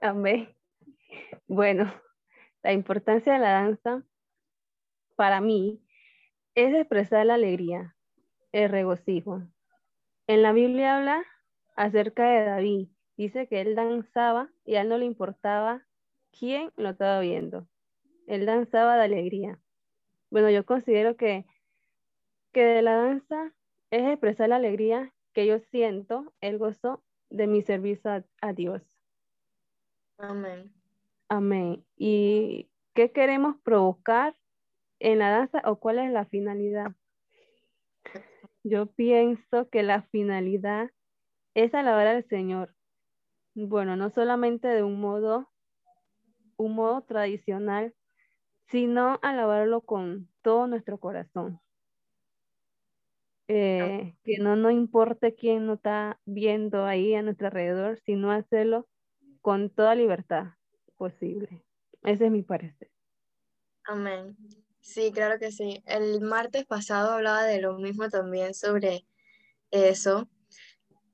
Amén. 0.01 0.56
Bueno, 1.47 1.91
la 2.63 2.73
importancia 2.73 3.33
de 3.33 3.39
la 3.39 3.51
danza 3.51 4.03
para 5.15 5.41
mí 5.41 5.81
es 6.55 6.73
expresar 6.73 7.25
la 7.25 7.35
alegría, 7.35 7.95
el 8.51 8.69
regocijo. 8.69 9.43
En 10.27 10.41
la 10.41 10.51
Biblia 10.51 10.97
habla 10.97 11.23
acerca 11.75 12.29
de 12.29 12.45
David. 12.45 12.89
Dice 13.15 13.47
que 13.47 13.61
él 13.61 13.75
danzaba 13.75 14.49
y 14.65 14.75
a 14.75 14.81
él 14.81 14.89
no 14.89 14.97
le 14.97 15.05
importaba 15.05 15.87
quién 16.37 16.71
lo 16.75 16.89
estaba 16.89 17.19
viendo. 17.19 17.67
Él 18.27 18.45
danzaba 18.45 18.97
de 18.97 19.05
alegría. 19.05 19.59
Bueno, 20.29 20.49
yo 20.49 20.65
considero 20.65 21.15
que, 21.15 21.45
que 22.51 22.63
de 22.63 22.81
la 22.81 22.95
danza 22.95 23.53
es 23.89 24.03
expresar 24.03 24.49
la 24.49 24.57
alegría 24.57 25.13
que 25.33 25.47
yo 25.47 25.59
siento, 25.59 26.33
el 26.41 26.57
gozo 26.57 27.03
de 27.29 27.47
mi 27.47 27.61
servicio 27.61 28.23
a 28.41 28.53
Dios. 28.53 28.81
Amén. 30.17 30.76
Amén. 31.29 31.85
¿Y 31.97 32.69
qué 32.93 33.11
queremos 33.11 33.57
provocar 33.63 34.35
en 34.99 35.19
la 35.19 35.29
danza 35.29 35.61
o 35.65 35.77
cuál 35.79 35.99
es 35.99 36.11
la 36.11 36.25
finalidad? 36.25 36.93
Yo 38.63 38.85
pienso 38.87 39.69
que 39.69 39.83
la 39.83 40.03
finalidad 40.03 40.89
es 41.53 41.73
alabar 41.73 42.07
al 42.07 42.25
Señor. 42.27 42.75
Bueno, 43.55 43.95
no 43.95 44.09
solamente 44.09 44.67
de 44.67 44.83
un 44.83 45.01
modo, 45.01 45.49
un 46.55 46.75
modo 46.75 47.01
tradicional, 47.01 47.93
sino 48.69 49.19
alabarlo 49.21 49.81
con 49.81 50.29
todo 50.41 50.67
nuestro 50.67 50.97
corazón. 50.97 51.59
Eh, 53.49 54.15
que 54.23 54.39
no 54.39 54.55
nos 54.57 54.73
importe 54.73 55.35
quién 55.35 55.65
nos 55.65 55.77
está 55.77 56.19
viendo 56.25 56.85
ahí 56.85 57.15
a 57.15 57.21
nuestro 57.21 57.47
alrededor, 57.47 57.97
sino 57.99 58.31
hacerlo 58.31 58.87
con 59.41 59.69
toda 59.69 59.95
libertad 59.95 60.56
posible. 60.97 61.63
Ese 62.03 62.25
es 62.25 62.31
mi 62.31 62.43
parecer. 62.43 62.89
Amén. 63.85 64.35
Sí, 64.81 65.11
claro 65.11 65.39
que 65.39 65.51
sí. 65.51 65.81
El 65.85 66.21
martes 66.21 66.65
pasado 66.65 67.11
hablaba 67.11 67.43
de 67.43 67.61
lo 67.61 67.77
mismo 67.77 68.09
también 68.09 68.53
sobre 68.53 69.05
eso, 69.71 70.29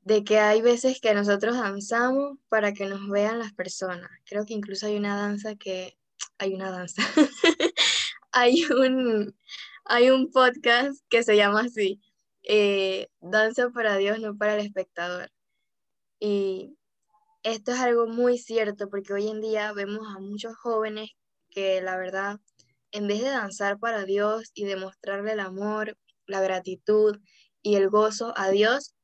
de 0.02 0.24
que 0.24 0.40
hay 0.40 0.62
veces 0.62 1.00
que 1.02 1.13
nosotros 1.13 1.58
danzamos 1.58 2.38
para 2.50 2.74
que 2.74 2.86
nos 2.86 3.08
vean 3.10 3.40
las 3.40 3.54
personas. 3.54 4.10
Creo 4.25 4.46
que 4.46 4.54
incluso 4.54 4.88
hay 4.88 4.98
una 4.98 5.18
danza 5.18 5.56
que, 5.56 5.98
hay 6.38 6.54
una 6.54 6.72
danza, 6.72 7.02
hay, 8.32 8.66
un, 8.66 9.36
hay 9.86 10.10
un 10.10 10.32
podcast 10.32 11.00
que 11.10 11.24
se 11.24 11.36
llama 11.36 11.62
así, 11.62 12.02
eh, 12.44 13.08
Danza 13.22 13.70
para 13.72 13.98
Dios, 13.98 14.20
no 14.20 14.38
para 14.38 14.56
el 14.56 14.66
espectador. 14.66 15.32
Y 16.20 16.78
esto 17.44 17.74
es 17.74 17.80
algo 17.80 18.08
muy 18.08 18.38
cierto 18.38 18.90
porque 18.90 19.14
hoy 19.14 19.28
en 19.28 19.42
día 19.42 19.74
vemos 19.74 20.08
a 20.16 20.20
muchos 20.20 20.56
jóvenes 20.56 21.12
que 21.50 21.82
la 21.82 21.98
verdad, 21.98 22.40
en 22.92 23.08
vez 23.08 23.22
de 23.22 23.30
danzar 23.30 23.80
para 23.80 24.06
Dios 24.06 24.52
y 24.54 24.66
demostrarle 24.66 25.34
el 25.34 25.40
amor, 25.42 25.98
la 26.26 26.42
gratitud 26.42 27.20
y 27.62 27.76
el 27.76 27.90
gozo 27.90 28.34
a 28.38 28.50
Dios, 28.50 28.96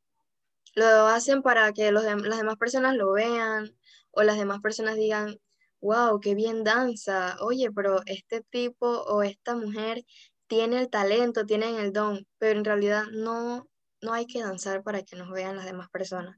lo 0.75 0.85
hacen 1.07 1.41
para 1.41 1.73
que 1.73 1.91
los 1.91 2.03
las 2.03 2.37
demás 2.37 2.55
personas 2.57 2.95
lo 2.95 3.11
vean 3.11 3.75
o 4.11 4.23
las 4.23 4.37
demás 4.37 4.61
personas 4.61 4.95
digan, 4.95 5.37
wow, 5.81 6.19
qué 6.19 6.35
bien 6.35 6.63
danza, 6.63 7.35
oye, 7.41 7.71
pero 7.71 8.01
este 8.05 8.41
tipo 8.49 8.87
o 8.87 9.23
esta 9.23 9.55
mujer 9.55 10.05
tiene 10.47 10.79
el 10.79 10.89
talento, 10.89 11.45
tiene 11.45 11.79
el 11.81 11.93
don, 11.93 12.25
pero 12.37 12.57
en 12.57 12.65
realidad 12.65 13.03
no, 13.11 13.67
no 14.01 14.13
hay 14.13 14.25
que 14.25 14.41
danzar 14.41 14.83
para 14.83 15.03
que 15.03 15.15
nos 15.15 15.29
vean 15.31 15.57
las 15.57 15.65
demás 15.65 15.89
personas. 15.89 16.37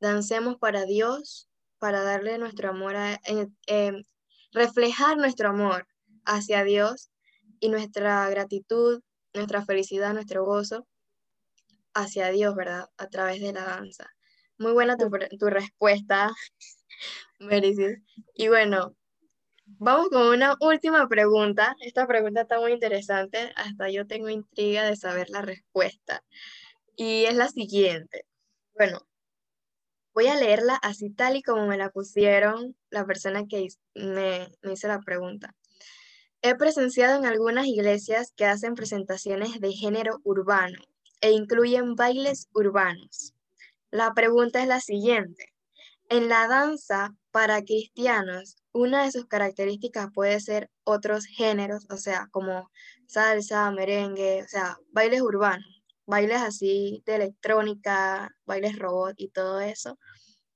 Dancemos 0.00 0.56
para 0.56 0.84
Dios, 0.86 1.48
para 1.78 2.02
darle 2.02 2.38
nuestro 2.38 2.70
amor, 2.70 2.96
a, 2.96 3.20
em, 3.66 4.04
reflejar 4.52 5.16
nuestro 5.16 5.50
amor 5.50 5.86
hacia 6.24 6.64
Dios 6.64 7.10
y 7.60 7.68
nuestra 7.68 8.28
gratitud, 8.30 9.02
nuestra 9.34 9.64
felicidad, 9.64 10.14
nuestro 10.14 10.44
gozo 10.44 10.86
hacia 11.94 12.30
Dios, 12.30 12.54
¿verdad? 12.54 12.88
A 12.96 13.08
través 13.08 13.40
de 13.40 13.52
la 13.52 13.64
danza. 13.64 14.10
Muy 14.58 14.72
buena 14.72 14.96
tu, 14.96 15.08
respuesta, 15.48 16.30
Mericis. 17.38 17.98
Y 18.34 18.48
bueno, 18.48 18.94
vamos 19.66 20.08
con 20.10 20.28
una 20.28 20.56
última 20.60 21.08
pregunta. 21.08 21.76
Esta 21.80 22.06
pregunta 22.06 22.42
está 22.42 22.60
muy 22.60 22.72
interesante, 22.72 23.52
hasta 23.56 23.90
yo 23.90 24.06
tengo 24.06 24.28
intriga 24.28 24.84
de 24.84 24.96
saber 24.96 25.30
la 25.30 25.42
respuesta. 25.42 26.22
Y 26.96 27.24
es 27.24 27.34
la 27.34 27.48
siguiente. 27.48 28.26
Bueno, 28.74 29.00
Voy 30.20 30.28
a 30.28 30.36
leerla 30.36 30.74
así 30.82 31.08
tal 31.08 31.36
y 31.36 31.42
como 31.42 31.66
me 31.66 31.78
la 31.78 31.88
pusieron 31.88 32.76
la 32.90 33.06
persona 33.06 33.46
que 33.46 33.68
me, 33.94 34.52
me 34.60 34.74
hizo 34.74 34.86
la 34.86 35.00
pregunta. 35.00 35.56
He 36.42 36.54
presenciado 36.56 37.18
en 37.18 37.24
algunas 37.24 37.66
iglesias 37.66 38.34
que 38.36 38.44
hacen 38.44 38.74
presentaciones 38.74 39.58
de 39.62 39.72
género 39.72 40.20
urbano 40.22 40.78
e 41.22 41.30
incluyen 41.30 41.94
bailes 41.94 42.50
urbanos. 42.52 43.32
La 43.90 44.12
pregunta 44.12 44.60
es 44.60 44.68
la 44.68 44.80
siguiente. 44.80 45.54
En 46.10 46.28
la 46.28 46.48
danza 46.48 47.14
para 47.30 47.62
cristianos, 47.62 48.56
una 48.72 49.04
de 49.04 49.12
sus 49.12 49.24
características 49.24 50.08
puede 50.12 50.38
ser 50.40 50.68
otros 50.84 51.24
géneros, 51.24 51.86
o 51.88 51.96
sea, 51.96 52.28
como 52.30 52.70
salsa, 53.06 53.70
merengue, 53.70 54.42
o 54.42 54.48
sea, 54.48 54.76
bailes 54.92 55.22
urbanos 55.22 55.80
bailes 56.10 56.42
así 56.42 57.02
de 57.06 57.14
electrónica, 57.14 58.28
bailes 58.44 58.78
robot 58.78 59.14
y 59.16 59.28
todo 59.28 59.60
eso, 59.60 59.98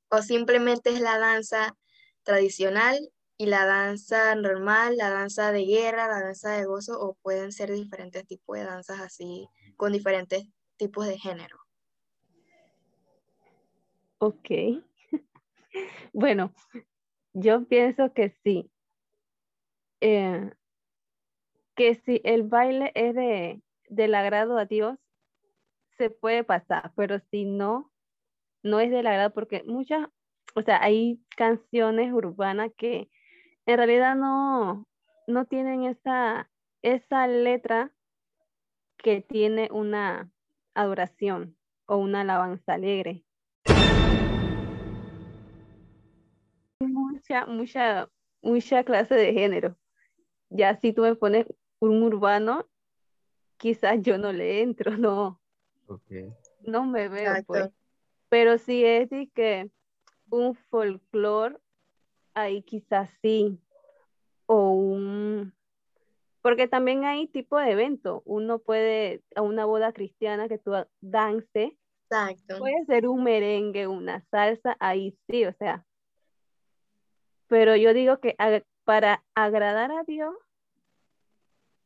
o 0.08 0.23
simplemente 0.23 0.90
es 0.90 1.00
la 1.00 1.18
danza 1.18 1.76
tradicional 2.23 2.99
y 3.37 3.46
la 3.46 3.66
danza 3.66 4.34
normal, 4.34 4.96
la 4.96 5.11
danza 5.11 5.52
de 5.52 5.64
guerra, 5.64 6.06
la 6.06 6.20
danza 6.20 6.52
de 6.52 6.64
gozo, 6.64 7.00
o 7.00 7.14
pueden 7.14 7.52
ser 7.52 7.73
diferentes 7.73 8.26
tipos 8.26 8.58
de 8.58 8.64
danzas 8.64 9.00
así, 9.00 9.49
con 9.76 9.92
diferentes 9.92 10.46
tipos 10.76 11.06
de 11.06 11.18
género. 11.18 11.58
Ok. 14.18 14.49
bueno, 16.12 16.54
yo 17.32 17.66
pienso 17.66 18.12
que 18.12 18.30
sí. 18.44 18.70
Eh, 20.00 20.52
que 21.75 21.94
si 21.96 22.20
el 22.25 22.44
baile 22.44 22.92
es 22.94 23.14
de, 23.14 23.62
del 23.88 24.14
agrado 24.14 24.58
a 24.58 24.64
Dios, 24.64 24.99
se 25.96 26.11
puede 26.11 26.44
pasar, 26.44 26.92
pero 26.94 27.18
si 27.30 27.44
no, 27.44 27.92
no 28.64 28.80
es 28.80 28.90
del 28.90 29.06
agrado, 29.06 29.33
porque 29.33 29.62
muchas, 29.64 30.09
o 30.56 30.62
sea, 30.62 30.83
hay 30.83 31.21
canciones 31.37 32.12
urbanas 32.12 32.71
que 32.76 33.11
en 33.66 33.76
realidad 33.76 34.16
no, 34.16 34.88
no 35.28 35.47
tienen 35.47 35.85
esa, 35.85 36.50
esa 36.83 37.28
letra 37.28 37.92
que 38.97 39.21
tiene 39.21 39.68
una 39.71 40.33
adoración 40.75 41.56
o 41.87 41.99
una 41.99 42.23
alabanza 42.23 42.75
alegre. 42.75 43.25
Mucha, 46.80 47.47
mucha, 47.47 48.11
mucha 48.42 48.85
clase 48.85 49.14
de 49.14 49.33
género. 49.33 49.76
Ya 50.49 50.78
si 50.80 50.92
tú 50.92 51.02
me 51.02 51.14
pones 51.16 51.47
un 51.80 52.02
urbano, 52.02 52.68
quizás 53.59 54.00
yo 54.00 54.18
no 54.18 54.33
le 54.33 54.62
entro, 54.62 54.97
no. 54.97 55.40
No 56.66 56.85
me 56.87 57.09
veo, 57.09 57.35
pues. 57.47 57.71
Pero 58.35 58.59
si 58.59 58.85
es 58.85 59.09
de 59.11 59.31
que 59.33 59.71
un 60.29 60.57
folclore, 60.57 61.57
ahí 62.35 62.62
quizás 62.62 63.09
sí. 63.23 63.61
O 64.47 64.73
un... 64.73 65.55
Porque 66.43 66.67
también 66.67 67.05
hay 67.05 67.29
tipo 67.29 67.57
de 67.59 67.71
evento. 67.71 68.23
Uno 68.25 68.59
puede, 68.59 69.23
a 69.37 69.43
una 69.43 69.67
boda 69.67 69.93
cristiana 69.93 70.49
que 70.49 70.59
tú 70.59 70.73
dance. 71.00 71.79
Exacto. 72.11 72.59
Puede 72.59 72.85
ser 72.87 73.07
un 73.07 73.23
merengue, 73.23 73.87
una 73.87 74.21
salsa, 74.33 74.76
ahí 74.81 75.17
sí, 75.29 75.45
o 75.45 75.53
sea. 75.53 75.87
Pero 77.47 77.76
yo 77.76 77.95
digo 77.95 78.19
que 78.19 78.35
para 78.83 79.23
agradar 79.37 79.93
a 79.93 80.03
Dios, 80.03 80.35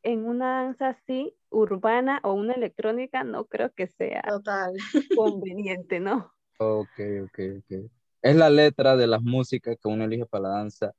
en 0.01 0.25
una 0.25 0.63
danza 0.63 0.87
así, 0.87 1.35
urbana 1.51 2.21
o 2.23 2.33
una 2.33 2.53
electrónica, 2.53 3.23
no 3.23 3.45
creo 3.45 3.71
que 3.71 3.85
sea 3.85 4.23
Total. 4.23 4.73
conveniente, 5.15 5.99
¿no? 5.99 6.33
Ok, 6.61 6.99
ok, 7.23 7.39
ok. 7.59 7.89
Es 8.21 8.35
la 8.35 8.49
letra 8.49 8.97
de 8.97 9.07
las 9.07 9.21
músicas 9.21 9.77
que 9.81 9.87
uno 9.87 10.03
elige 10.03 10.25
para 10.25 10.43
la 10.43 10.49
danza 10.49 10.93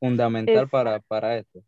fundamental 0.00 0.68
para, 0.68 0.98
para 0.98 1.36
esto. 1.36 1.62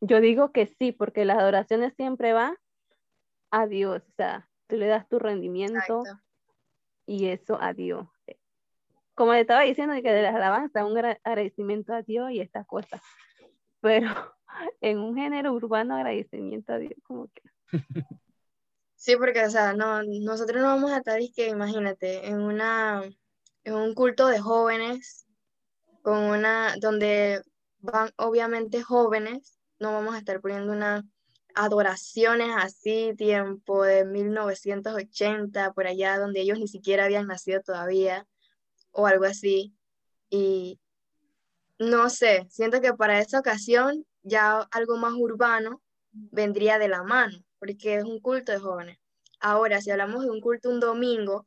Yo 0.00 0.20
digo 0.20 0.52
que 0.52 0.66
sí, 0.66 0.92
porque 0.92 1.24
las 1.24 1.38
adoraciones 1.38 1.94
siempre 1.94 2.32
van 2.32 2.54
a 3.50 3.66
Dios, 3.66 4.02
o 4.06 4.12
sea, 4.12 4.48
tú 4.68 4.76
le 4.76 4.86
das 4.86 5.08
tu 5.08 5.18
rendimiento 5.18 6.04
y 7.04 7.26
eso 7.26 7.58
a 7.60 7.72
Dios. 7.72 8.06
Como 9.14 9.32
le 9.32 9.40
estaba 9.40 9.62
diciendo, 9.62 9.94
que 9.94 10.12
de 10.12 10.22
las 10.22 10.36
alabanzas, 10.36 10.84
un 10.84 10.98
agradecimiento 10.98 11.94
a 11.94 12.02
Dios 12.02 12.30
y 12.30 12.40
estas 12.40 12.64
cosas. 12.66 13.00
Pero 13.80 14.08
en 14.80 14.98
un 14.98 15.16
género 15.16 15.52
urbano, 15.52 15.96
agradecimiento 15.96 16.74
a 16.74 16.78
Dios, 16.78 16.94
como 17.02 17.28
que. 17.28 17.42
Sí, 19.06 19.14
porque, 19.16 19.44
o 19.44 19.50
sea, 19.50 19.72
no, 19.72 20.02
nosotros 20.02 20.60
no 20.60 20.66
vamos 20.66 20.90
a 20.90 20.96
estar, 20.96 21.20
imagínate, 21.20 22.26
en 22.26 22.40
una, 22.40 23.04
en 23.62 23.74
un 23.74 23.94
culto 23.94 24.26
de 24.26 24.40
jóvenes, 24.40 25.28
con 26.02 26.18
una, 26.24 26.74
donde 26.80 27.40
van 27.78 28.10
obviamente 28.16 28.82
jóvenes, 28.82 29.60
no 29.78 29.92
vamos 29.92 30.16
a 30.16 30.18
estar 30.18 30.40
poniendo 30.40 30.72
unas 30.72 31.04
adoraciones 31.54 32.50
así, 32.56 33.14
tiempo 33.16 33.84
de 33.84 34.04
1980, 34.04 35.72
por 35.72 35.86
allá, 35.86 36.18
donde 36.18 36.40
ellos 36.40 36.58
ni 36.58 36.66
siquiera 36.66 37.04
habían 37.04 37.28
nacido 37.28 37.60
todavía, 37.62 38.26
o 38.90 39.06
algo 39.06 39.26
así. 39.26 39.72
Y 40.30 40.80
no 41.78 42.10
sé, 42.10 42.48
siento 42.50 42.80
que 42.80 42.92
para 42.92 43.20
esa 43.20 43.38
ocasión 43.38 44.04
ya 44.24 44.62
algo 44.72 44.96
más 44.96 45.12
urbano 45.12 45.80
vendría 46.10 46.80
de 46.80 46.88
la 46.88 47.04
mano 47.04 47.45
porque 47.58 47.96
es 47.96 48.04
un 48.04 48.20
culto 48.20 48.52
de 48.52 48.58
jóvenes. 48.58 48.98
Ahora, 49.40 49.80
si 49.80 49.90
hablamos 49.90 50.24
de 50.24 50.30
un 50.30 50.40
culto 50.40 50.70
un 50.70 50.80
domingo, 50.80 51.46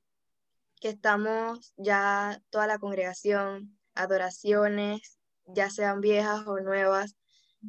que 0.79 0.89
estamos 0.89 1.73
ya 1.77 2.41
toda 2.49 2.67
la 2.67 2.79
congregación, 2.79 3.77
adoraciones, 3.95 5.19
ya 5.45 5.69
sean 5.69 5.99
viejas 6.01 6.47
o 6.47 6.59
nuevas, 6.59 7.15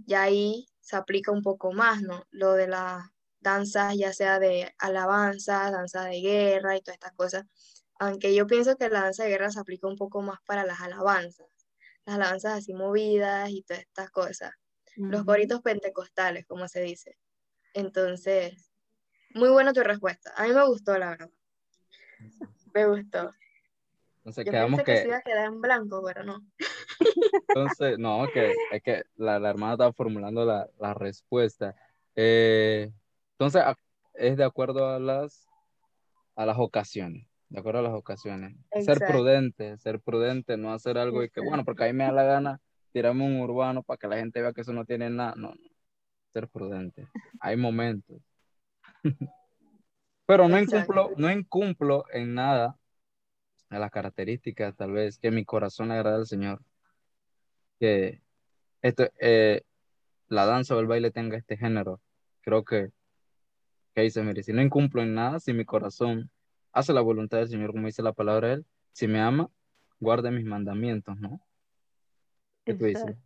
ya 0.07 0.23
ahí 0.23 0.67
se 0.81 0.97
aplica 0.97 1.33
un 1.33 1.43
poco 1.43 1.73
más, 1.73 2.03
¿no? 2.03 2.25
Lo 2.31 2.53
de 2.53 2.69
las 2.69 3.05
danzas, 3.41 3.97
ya 3.97 4.13
sea 4.13 4.39
de 4.39 4.73
alabanza, 4.79 5.71
danza 5.71 6.05
de 6.05 6.21
guerra 6.21 6.77
y 6.77 6.83
todas 6.83 6.97
estas 6.97 7.13
cosas. 7.15 7.45
Aunque 7.99 8.35
yo 8.35 8.47
pienso 8.47 8.77
que 8.77 8.89
la 8.89 9.03
danza 9.03 9.25
de 9.25 9.31
guerra 9.31 9.51
se 9.51 9.61
aplica 9.61 9.89
un 9.89 9.97
poco 9.97 10.23
más 10.23 10.39
para 10.47 10.65
las 10.65 10.81
alabanzas, 10.81 11.47
las 12.07 12.17
alabanzas 12.17 12.59
así 12.59 12.75
movidas 12.75 13.51
y 13.51 13.63
todas 13.63 13.83
estas 13.83 14.11
cosas. 14.11 14.53
Los 14.97 15.25
coritos 15.25 15.63
pentecostales, 15.63 16.47
como 16.47 16.69
se 16.69 16.81
dice. 16.83 17.17
Entonces, 17.75 18.71
muy 19.35 19.49
buena 19.49 19.73
tu 19.73 19.83
respuesta. 19.83 20.33
A 20.37 20.45
mí 20.45 20.53
me 20.53 20.67
gustó, 20.67 20.97
la 20.99 21.11
verdad. 21.11 21.31
Me 22.75 22.87
gustó. 22.87 23.31
Entonces 24.19 24.45
quedamos 24.45 24.81
que... 24.81 24.85
que 24.85 24.97
se 24.99 25.09
iba 25.09 25.17
a 25.17 25.23
quedar 25.23 25.47
en 25.47 25.61
blanco, 25.61 26.03
pero 26.05 26.25
no. 26.25 26.41
Entonces, 27.49 27.99
no, 27.99 28.27
que 28.33 28.55
es 28.71 28.83
que 28.83 29.03
la, 29.17 29.37
hermana 29.37 29.73
estaba 29.73 29.93
formulando 29.93 30.45
la, 30.45 30.95
respuesta. 30.95 31.75
Eh, 32.17 32.93
entonces, 33.33 33.63
es 34.15 34.37
de 34.37 34.45
acuerdo 34.45 34.89
a 34.89 34.99
las, 34.99 35.49
a 36.37 36.45
las 36.45 36.59
ocasiones. 36.59 37.27
De 37.49 37.61
acuerdo 37.61 37.81
a 37.81 37.83
las 37.83 37.95
ocasiones. 37.95 38.55
Ser 38.85 38.99
prudente, 38.99 39.77
ser 39.79 40.01
prudente, 40.01 40.57
no 40.57 40.73
hacer 40.73 40.99
algo 40.99 41.23
y 41.25 41.31
que, 41.31 41.41
bueno, 41.41 41.65
porque 41.65 41.85
a 41.85 41.87
mí 41.87 41.93
me 41.93 42.05
da 42.05 42.13
la 42.13 42.23
gana 42.23 42.61
tirarme 42.93 43.25
un 43.25 43.41
urbano 43.41 43.83
para 43.83 43.99
que 43.99 44.07
la 44.07 44.19
gente 44.19 44.43
vea 44.43 44.53
que 44.53 44.61
eso 44.61 44.73
no 44.73 44.85
tiene 44.85 45.11
nada. 45.11 45.35
No, 45.37 45.55
no 45.55 45.70
ser 46.33 46.49
prudente. 46.49 47.07
Hay 47.41 47.57
momentos. 47.57 48.21
Pero 50.27 50.49
no 50.49 50.59
incumplo, 50.59 51.11
no 51.17 51.31
incumplo 51.31 52.05
en 52.13 52.35
nada 52.35 52.79
a 53.69 53.79
las 53.79 53.91
características, 53.91 54.77
tal 54.77 54.93
vez, 54.93 55.19
que 55.19 55.31
mi 55.31 55.45
corazón 55.45 55.89
le 55.89 55.95
agrada 55.95 56.17
al 56.17 56.27
Señor. 56.27 56.61
Que 57.79 58.21
esto, 58.83 59.09
eh, 59.21 59.63
la 60.29 60.47
danza 60.47 60.77
o 60.77 60.81
el 60.81 60.87
baile 60.87 61.11
tenga 61.11 61.37
este 61.37 61.57
género. 61.57 62.01
Creo 62.43 62.65
que, 62.65 62.91
que 63.95 64.03
dice, 64.03 64.23
mire, 64.23 64.43
si 64.43 64.53
no 64.53 64.63
incumplo 64.63 65.03
en 65.03 65.15
nada, 65.15 65.41
si 65.41 65.53
mi 65.53 65.65
corazón 65.65 66.31
hace 66.73 66.93
la 66.93 67.01
voluntad 67.01 67.39
del 67.39 67.49
Señor, 67.49 67.73
como 67.73 67.87
dice 67.87 68.03
la 68.03 68.13
palabra 68.13 68.49
de 68.49 68.55
Él, 68.55 68.67
si 68.93 69.09
me 69.09 69.21
ama, 69.21 69.51
guarde 69.99 70.31
mis 70.31 70.45
mandamientos, 70.45 71.19
¿no? 71.19 71.41
¿Qué 72.65 72.75
tú 72.75 72.85
dices? 72.85 73.17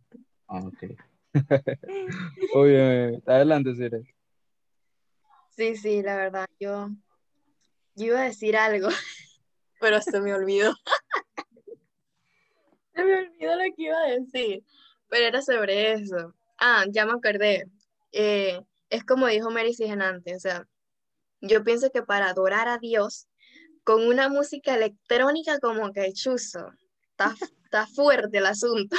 Ah, 0.47 0.59
ok. 0.59 0.97
Obviamente. 2.53 3.31
Adelante, 3.31 3.75
Sire. 3.75 4.15
Sí, 5.55 5.75
sí, 5.77 6.01
la 6.01 6.17
verdad, 6.17 6.47
yo, 6.59 6.89
iba 7.95 8.21
a 8.21 8.25
decir 8.25 8.57
algo, 8.57 8.89
pero 9.79 10.01
se 10.01 10.19
me 10.19 10.33
olvidó. 10.33 10.73
se 12.93 13.05
me 13.05 13.17
olvidó 13.19 13.55
lo 13.55 13.63
que 13.75 13.83
iba 13.83 13.97
a 13.97 14.07
decir, 14.07 14.63
pero 15.07 15.25
era 15.25 15.41
sobre 15.41 15.93
eso. 15.93 16.33
Ah, 16.57 16.85
ya 16.89 17.05
me 17.05 17.13
acordé. 17.13 17.65
Eh, 18.11 18.59
es 18.89 19.03
como 19.05 19.27
dijo 19.27 19.49
Mary 19.49 19.75
antes, 19.99 20.35
o 20.35 20.39
sea, 20.39 20.67
yo 21.41 21.63
pienso 21.63 21.89
que 21.91 22.03
para 22.03 22.29
adorar 22.29 22.67
a 22.67 22.77
Dios, 22.77 23.27
con 23.83 24.05
una 24.07 24.29
música 24.29 24.75
electrónica 24.75 25.59
como 25.59 25.93
que 25.93 26.11
chuzo, 26.11 26.71
está, 27.11 27.33
está 27.63 27.87
fuerte 27.87 28.39
el 28.39 28.45
asunto. 28.47 28.97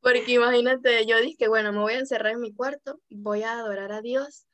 Porque 0.00 0.32
imagínate, 0.32 1.06
yo 1.06 1.20
dije, 1.20 1.48
bueno, 1.48 1.72
me 1.72 1.80
voy 1.80 1.94
a 1.94 1.98
encerrar 1.98 2.32
en 2.32 2.40
mi 2.40 2.54
cuarto, 2.54 3.00
voy 3.10 3.42
a 3.42 3.52
adorar 3.52 3.92
a 3.92 4.00
Dios 4.00 4.46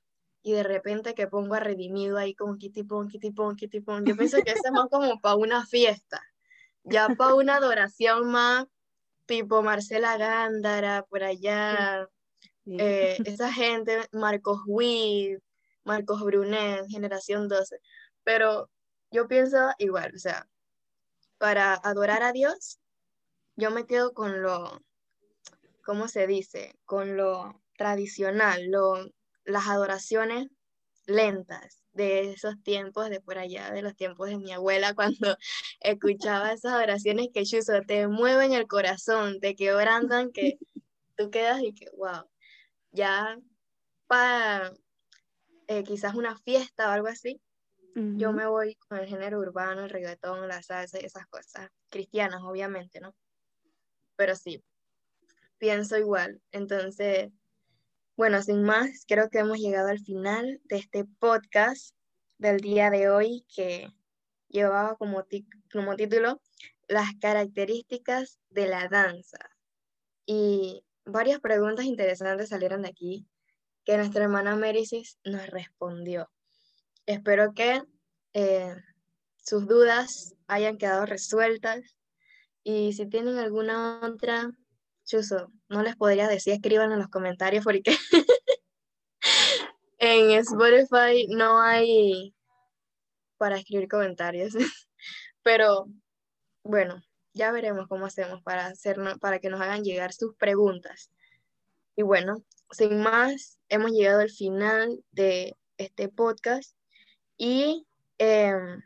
y 0.42 0.52
de 0.52 0.62
repente 0.62 1.14
que 1.14 1.26
pongo 1.26 1.54
a 1.54 1.60
Redimido 1.60 2.18
ahí 2.18 2.34
como 2.34 2.56
kitipón, 2.56 3.08
kitipón, 3.08 3.56
kitipón. 3.56 4.04
Yo 4.04 4.16
pienso 4.16 4.38
que 4.42 4.52
eso 4.52 4.62
es 4.64 4.72
más 4.72 4.88
como 4.90 5.20
para 5.20 5.36
una 5.36 5.66
fiesta, 5.66 6.22
ya 6.84 7.08
para 7.08 7.34
una 7.34 7.56
adoración 7.56 8.30
más 8.30 8.66
tipo 9.26 9.62
Marcela 9.62 10.16
Gándara, 10.16 11.04
por 11.04 11.24
allá, 11.24 12.08
eh, 12.66 13.16
esa 13.24 13.52
gente, 13.52 14.06
Marcos 14.12 14.60
Witt, 14.66 15.40
Marcos 15.84 16.22
Brunet, 16.22 16.86
Generación 16.88 17.48
12. 17.48 17.78
Pero 18.24 18.70
yo 19.10 19.28
pienso 19.28 19.70
igual, 19.78 20.12
o 20.14 20.18
sea, 20.18 20.48
para 21.38 21.74
adorar 21.74 22.22
a 22.22 22.32
Dios, 22.32 22.78
yo 23.56 23.70
me 23.70 23.86
quedo 23.86 24.14
con 24.14 24.42
lo, 24.42 24.80
¿cómo 25.86 26.08
se 26.08 26.26
dice? 26.26 26.74
Con 26.84 27.16
lo 27.16 27.62
tradicional, 27.78 28.66
lo, 28.66 29.06
las 29.44 29.68
adoraciones 29.68 30.48
lentas 31.06 31.84
de 31.92 32.32
esos 32.32 32.60
tiempos 32.64 33.08
de 33.08 33.20
por 33.20 33.38
allá, 33.38 33.70
de 33.70 33.82
los 33.82 33.94
tiempos 33.94 34.28
de 34.28 34.36
mi 34.36 34.52
abuela, 34.52 34.94
cuando 34.96 35.36
escuchaba 35.80 36.52
esas 36.52 36.72
adoraciones 36.72 37.28
que 37.32 37.44
chuzo, 37.44 37.80
te 37.86 38.08
mueven 38.08 38.52
el 38.52 38.66
corazón, 38.66 39.38
te 39.40 39.54
quebrantan, 39.54 40.32
que 40.32 40.58
tú 41.16 41.30
quedas 41.30 41.62
y 41.62 41.72
que, 41.72 41.86
wow, 41.96 42.28
ya 42.90 43.38
para 44.08 44.72
eh, 45.68 45.84
quizás 45.84 46.14
una 46.16 46.36
fiesta 46.36 46.88
o 46.88 46.92
algo 46.92 47.06
así, 47.06 47.40
yo 47.94 48.34
me 48.34 48.46
voy 48.46 48.74
con 48.74 48.98
el 48.98 49.06
género 49.06 49.38
urbano, 49.38 49.84
el 49.84 49.88
reggaetón, 49.88 50.46
la 50.48 50.62
salsa 50.62 51.00
y 51.00 51.06
esas 51.06 51.26
cosas, 51.28 51.70
cristianas 51.88 52.42
obviamente, 52.42 53.00
¿no? 53.00 53.14
Pero 54.16 54.36
sí, 54.36 54.62
pienso 55.58 55.98
igual. 55.98 56.40
Entonces, 56.52 57.30
bueno, 58.16 58.42
sin 58.42 58.62
más, 58.62 59.04
creo 59.06 59.28
que 59.30 59.38
hemos 59.40 59.58
llegado 59.58 59.88
al 59.88 60.00
final 60.00 60.60
de 60.64 60.76
este 60.76 61.04
podcast 61.18 61.94
del 62.38 62.60
día 62.60 62.90
de 62.90 63.10
hoy 63.10 63.44
que 63.54 63.88
llevaba 64.48 64.96
como, 64.96 65.24
como 65.72 65.96
título 65.96 66.40
Las 66.88 67.10
características 67.20 68.38
de 68.50 68.68
la 68.68 68.88
danza. 68.88 69.38
Y 70.24 70.84
varias 71.04 71.40
preguntas 71.40 71.84
interesantes 71.84 72.48
salieron 72.48 72.82
de 72.82 72.88
aquí 72.88 73.26
que 73.84 73.96
nuestra 73.96 74.24
hermana 74.24 74.56
Méricis 74.56 75.18
nos 75.24 75.46
respondió. 75.46 76.28
Espero 77.06 77.54
que 77.54 77.82
eh, 78.32 78.74
sus 79.36 79.66
dudas 79.68 80.34
hayan 80.48 80.76
quedado 80.76 81.06
resueltas 81.06 81.96
y 82.64 82.94
si 82.94 83.06
tienen 83.06 83.38
alguna 83.38 84.00
otra, 84.02 84.50
Chuso, 85.06 85.52
no 85.68 85.82
les 85.82 85.96
podría 85.96 86.26
decir, 86.26 86.52
escriban 86.52 86.90
en 86.90 86.98
los 86.98 87.08
comentarios 87.08 87.64
porque 87.64 87.96
en 89.98 90.30
Spotify 90.32 91.28
no 91.28 91.60
hay 91.60 92.34
para 93.38 93.56
escribir 93.56 93.88
comentarios. 93.88 94.54
Pero 95.42 95.86
bueno, 96.64 97.00
ya 97.34 97.52
veremos 97.52 97.86
cómo 97.86 98.06
hacemos 98.06 98.42
para, 98.42 98.66
hacer, 98.66 98.98
para 99.20 99.38
que 99.38 99.48
nos 99.48 99.60
hagan 99.60 99.84
llegar 99.84 100.12
sus 100.12 100.34
preguntas. 100.34 101.12
Y 101.94 102.02
bueno, 102.02 102.42
sin 102.70 103.00
más, 103.00 103.58
hemos 103.68 103.92
llegado 103.92 104.20
al 104.20 104.30
final 104.30 105.04
de 105.12 105.56
este 105.78 106.08
podcast 106.08 106.74
y 107.38 107.86
em, 108.18 108.82